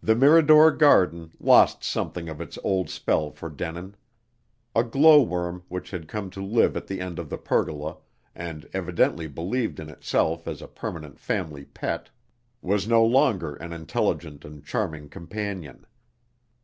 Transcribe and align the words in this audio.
The 0.00 0.14
Mirador 0.14 0.70
garden 0.70 1.32
lost 1.40 1.82
something 1.82 2.28
of 2.28 2.40
its 2.40 2.56
old 2.62 2.88
spell 2.88 3.32
for 3.32 3.50
Denin. 3.50 3.96
A 4.76 4.84
glowworm 4.84 5.64
which 5.66 5.90
had 5.90 6.06
come 6.06 6.30
to 6.30 6.40
live 6.40 6.76
at 6.76 6.86
the 6.86 7.00
end 7.00 7.18
of 7.18 7.28
the 7.30 7.36
pergola, 7.36 7.96
and 8.32 8.68
evidently 8.72 9.26
believed 9.26 9.80
in 9.80 9.88
itself 9.90 10.46
as 10.46 10.62
a 10.62 10.68
permanent 10.68 11.18
family 11.18 11.64
pet, 11.64 12.10
was 12.62 12.86
no 12.86 13.04
longer 13.04 13.56
an 13.56 13.72
intelligent 13.72 14.44
and 14.44 14.64
charming 14.64 15.08
companion. 15.08 15.84